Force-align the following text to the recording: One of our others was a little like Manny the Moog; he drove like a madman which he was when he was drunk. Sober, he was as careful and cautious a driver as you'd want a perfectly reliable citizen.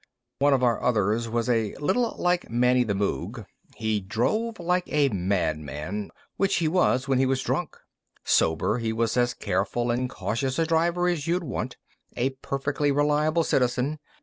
One 0.39 0.55
of 0.55 0.63
our 0.63 0.81
others 0.81 1.29
was 1.29 1.47
a 1.47 1.75
little 1.75 2.15
like 2.17 2.49
Manny 2.49 2.83
the 2.83 2.95
Moog; 2.95 3.45
he 3.75 3.99
drove 3.99 4.57
like 4.57 4.85
a 4.87 5.09
madman 5.09 6.09
which 6.37 6.55
he 6.55 6.67
was 6.67 7.07
when 7.07 7.19
he 7.19 7.27
was 7.27 7.43
drunk. 7.43 7.77
Sober, 8.23 8.79
he 8.79 8.91
was 8.91 9.15
as 9.15 9.35
careful 9.35 9.91
and 9.91 10.09
cautious 10.09 10.57
a 10.57 10.65
driver 10.65 11.07
as 11.07 11.27
you'd 11.27 11.43
want 11.43 11.77
a 12.17 12.31
perfectly 12.41 12.91
reliable 12.91 13.43
citizen. 13.43 13.99